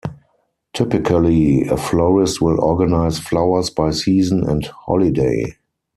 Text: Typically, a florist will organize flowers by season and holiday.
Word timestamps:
Typically, 0.73 1.67
a 1.67 1.77
florist 1.77 2.41
will 2.41 2.59
organize 2.59 3.19
flowers 3.19 3.69
by 3.69 3.91
season 3.91 4.43
and 4.49 4.65
holiday. 4.65 5.55